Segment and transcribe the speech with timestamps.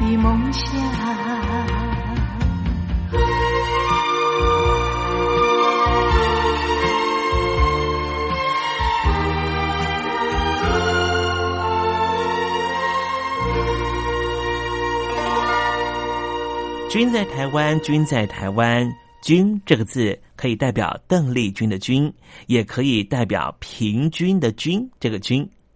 [0.00, 1.94] 的梦想
[16.88, 18.88] 君在台湾君在台湾
[19.20, 22.12] 君这个字可以代表邓丽君的君
[22.46, 25.48] 也可以代表平均的均这个均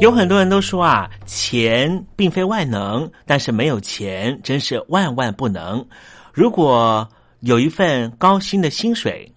[0.00, 5.86] 有很多人都说啊，钱并非万能，但是没有钱真是万万不能。
[6.32, 7.06] 如果
[7.40, 9.30] 有一份高薪的薪水，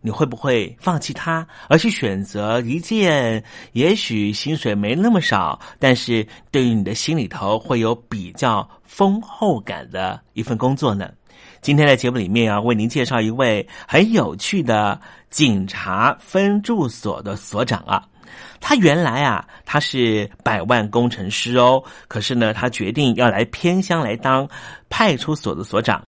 [0.00, 11.08] 你会不会放弃它，而去选择一件也许薪水没那么少，但是对于你的心里头会有比较丰厚感的一份工作呢？
[11.62, 15.00] 今天在节目里面要为您介绍一位很有趣的
[15.30, 18.04] 警察分驻所的所长啊。
[18.60, 24.48] 他原来啊，他是百万工程师哦，可是呢，他决定要来偏乡来当
[24.88, 26.02] 派出所的所长。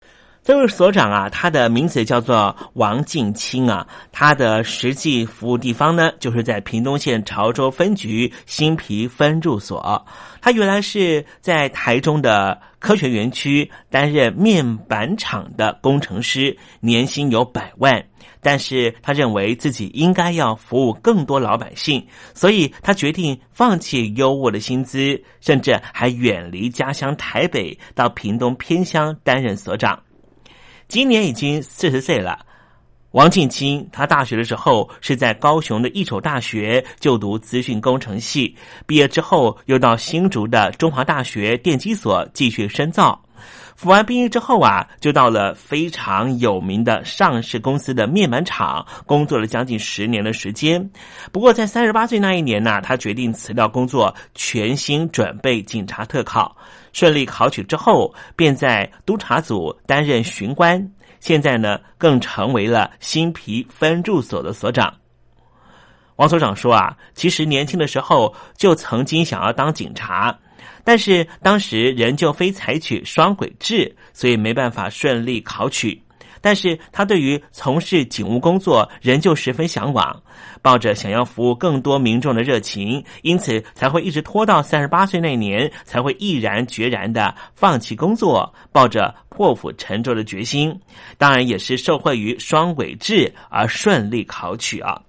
[0.45, 10.05] 这位所长啊，他的名字叫做王敬清啊，他的实际服务地方呢，就是在屏东县潮州分局新皮分驻所。
[10.41, 18.05] 他原来是在台中的科学园区担任面板厂的工程师，年薪有百万。
[18.43, 30.03] 但是他认为自己应该要服务更多老百姓，所以他决定放弃优渥的薪资，甚至还远离家乡台北，到屏东偏乡担任所长。
[30.89, 32.45] 今年已经四十岁了。
[33.13, 38.57] 王庆清，他大学的时候是在高雄的一所大学就读资讯工程系，
[38.87, 43.23] 毕业之后又到新竹的中华大学电机所继续深造。
[43.83, 50.89] 服完兵役之后啊，就到了非常有名的上市公司的面板厂工作了将近十年的时间。
[51.33, 56.57] 不过在三十八岁那一年呢，他决定辞掉工作，全心准备警察特考。
[56.93, 60.89] 顺利考取之后，便在督察组担任巡官。
[61.19, 64.95] 现在呢，更成为了新皮分驻所的所长。
[66.15, 70.39] 王所长说啊，其实年轻的时候就曾经想要当警察。
[70.85, 76.03] 但是当时仍旧非采取双轨制，所以没办法顺利考取。
[76.45, 80.21] 但是他对于从事警务工作仍旧十分向往，
[80.61, 90.77] 抱着想要服务更多民众的热情，因此才会一直拖到三十八岁那年，才会毅然决然的放弃工作，抱着破釜沉舟的决心。
[91.17, 95.01] 当然也是受惠于双轨制而顺利考取啊。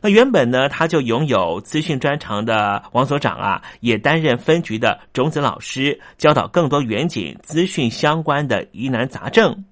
[0.00, 9.64] 那原本呢，他就拥有资讯专长的王所长啊，也担任分局的种子老师，教导更多远景资讯相关的疑难杂症。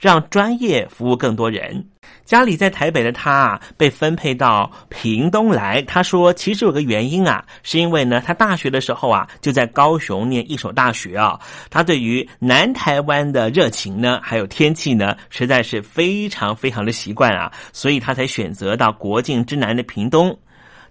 [0.00, 1.84] 让专业服务更多人。
[2.24, 5.82] 家里在台北的他啊，被分配到屏东来。
[5.82, 11.38] 他说，其实有个原因啊，是因为呢，他大学的时候啊，就在高雄念一所大学啊。
[11.70, 20.38] 他对于南台湾的热情呢，还有天气呢，实在是非常非常的习惯啊，所以他才选择到国境之南的屏东。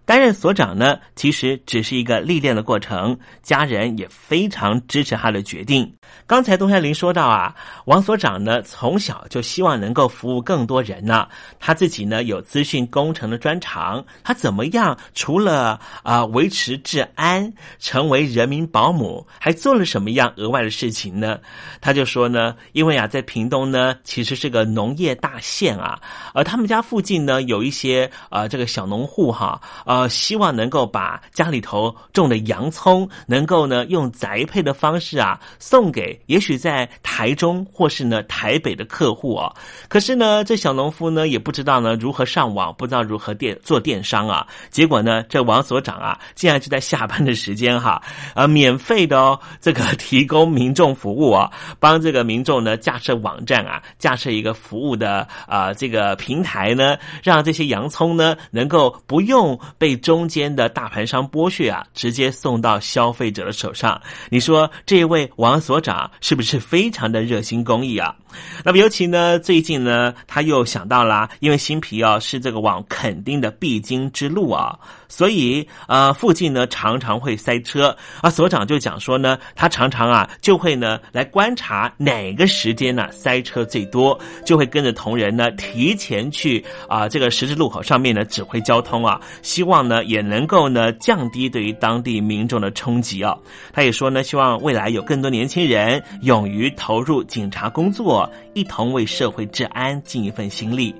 [0.09, 5.87] 担任所长呢，其实只是一个历练的过程，家人也非常支持他的决定。
[6.25, 7.53] 刚才东山林说到啊，
[7.85, 11.27] 王所长呢从小就希望能够服务更多人呢，
[11.59, 14.97] 他自己呢有资讯工程的专长，他怎么样？
[15.13, 21.39] 除了啊维持治安，成为人民保姆，还做了什么样额外的事情呢？
[21.81, 26.01] 他就说呢，因为啊在屏东呢其实是个农业大县啊，
[26.33, 29.98] 而他们家附近呢有一些啊这个小农户哈啊。
[30.07, 39.53] 希望能够把家里头种的洋葱，能够呢用宅配的方式啊，送给也许在台中或是呢台北的客户哦。
[39.89, 44.47] 可是呢，这小农夫呢也不知道呢如何上网，不知道如何电做电商啊。
[44.69, 48.01] 结果呢，这王所长啊，竟然就在下班的时间哈，
[48.35, 59.88] 呃，免费的哦，这个提供民众服务啊，帮这个民众呢架设网站啊，架设一个服务的啊这个平台呢，让这些洋葱呢能够不用被。
[59.89, 63.99] 被中间的大盘商剥削啊，直接送到消费者的手上。
[64.29, 68.15] 你说这位王所长是不是非常的热心公益啊？
[68.63, 74.77] 那么尤其呢，最近呢，他又想到了，因为新皮啊是这个网肯定的必经之路啊，
[75.09, 78.29] 所以呃附近呢常常会塞车啊。
[78.29, 89.79] 所长就讲说呢，他常常啊就会呢来观察哪个时间呢塞车最多，就会跟着同仁呢提前去啊这个十字路口上面呢指挥交通啊，希望。
[89.89, 93.35] 呢也能够呢降低对于当地民众的冲击啊。
[93.73, 100.93] 他也说呢，希望未来有更多年轻人勇于投入警察工作，一同为社会治安尽一份心力。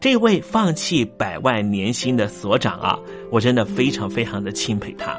[0.00, 2.98] 这位放弃百万年薪的所长啊，
[3.30, 5.18] 我真的非常非常的钦佩他。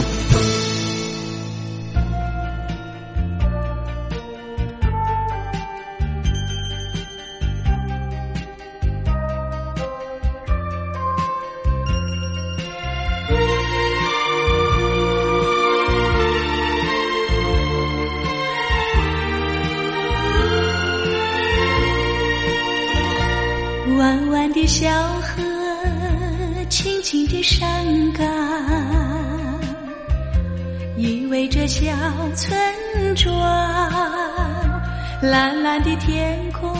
[35.83, 36.71] 的天空，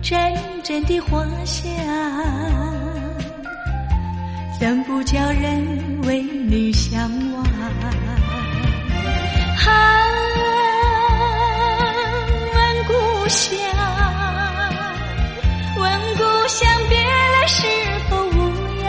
[0.00, 1.62] 阵阵的花香，
[4.58, 7.44] 怎不叫人为你向往？
[9.66, 9.68] 啊
[12.54, 12.92] 问故
[13.28, 13.48] 乡。
[15.76, 17.66] 问故乡别来是
[18.08, 18.38] 否无
[18.82, 18.88] 恙？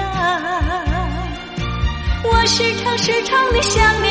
[2.24, 4.11] 我时常时常的想念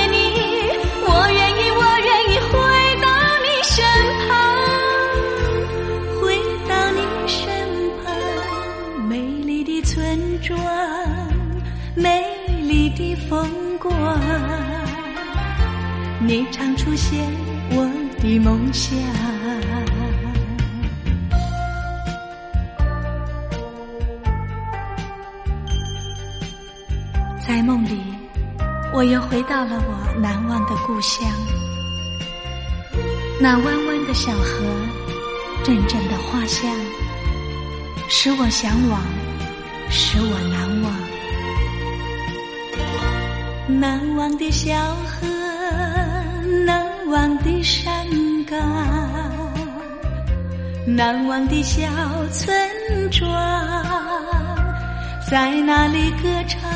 [16.31, 17.19] 你常出现
[17.73, 17.91] 我
[18.21, 18.97] 的梦想。
[27.45, 28.01] 在梦里，
[28.95, 31.29] 我又回到了我难忘的故乡。
[33.41, 34.65] 那弯弯的小河，
[35.65, 36.71] 阵阵的花香，
[38.09, 39.03] 使我向往，
[39.91, 40.93] 使我难忘。
[43.81, 45.27] 难忘的小河，
[47.11, 48.07] 忘的山
[48.47, 48.57] 岗，
[50.87, 51.89] 难忘的小
[52.29, 52.57] 村
[53.11, 53.29] 庄，
[55.29, 56.71] 在那里歌唱，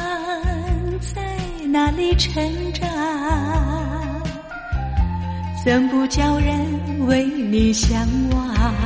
[0.98, 1.22] 在
[1.70, 2.42] 那里成
[2.72, 2.90] 长？
[5.64, 7.96] 怎不叫人为你向
[8.32, 8.48] 往？
[8.48, 8.82] 啊，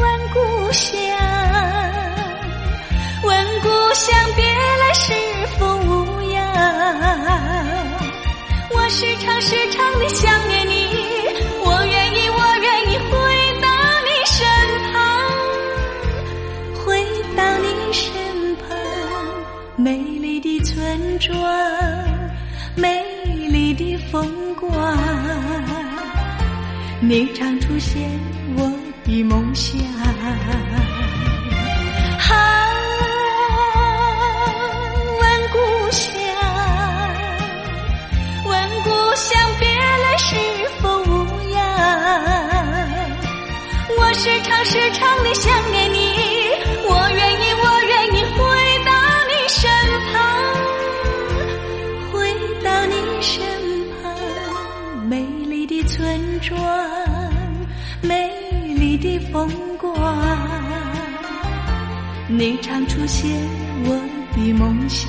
[0.00, 0.96] 问故乡，
[3.22, 5.12] 问故乡，别来是
[5.58, 6.03] 否无？
[8.84, 10.72] 我时常时常地想念你，
[11.64, 13.12] 我愿意，我愿意回
[13.62, 13.66] 到
[14.04, 14.44] 你身
[14.92, 14.94] 旁，
[16.84, 16.84] 回
[17.34, 18.12] 到你身
[18.56, 18.76] 旁，
[19.76, 21.32] 美丽的村庄，
[22.76, 23.02] 美
[23.48, 24.70] 丽的风光，
[27.00, 28.02] 你常出现
[28.58, 28.70] 我
[29.06, 29.80] 的梦乡。
[44.84, 45.96] 常时常地想念你，
[46.86, 48.38] 我愿意，我愿意回
[48.84, 48.92] 到
[49.30, 49.64] 你身
[50.12, 50.14] 旁，
[52.12, 52.12] 回
[52.62, 53.42] 到你身
[54.02, 54.02] 旁，
[55.08, 55.12] 美
[55.46, 56.58] 丽的村庄，
[58.02, 58.30] 美
[58.74, 59.94] 丽的风光，
[62.28, 63.30] 你常出现
[63.84, 63.98] 我
[64.36, 65.08] 的梦乡。